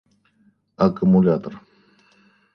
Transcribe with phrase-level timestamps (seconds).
[0.85, 1.53] Аккумулятор